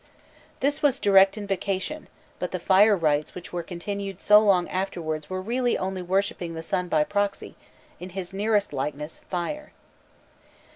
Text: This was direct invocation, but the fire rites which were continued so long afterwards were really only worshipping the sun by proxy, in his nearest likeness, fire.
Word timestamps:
This 0.61 0.81
was 0.81 0.99
direct 0.99 1.37
invocation, 1.37 2.07
but 2.39 2.49
the 2.49 2.57
fire 2.57 2.97
rites 2.97 3.35
which 3.35 3.53
were 3.53 3.61
continued 3.61 4.19
so 4.19 4.39
long 4.39 4.67
afterwards 4.67 5.29
were 5.29 5.43
really 5.43 5.77
only 5.77 6.01
worshipping 6.01 6.55
the 6.55 6.63
sun 6.63 6.87
by 6.87 7.03
proxy, 7.03 7.53
in 7.99 8.09
his 8.09 8.33
nearest 8.33 8.73
likeness, 8.73 9.21
fire. 9.29 9.73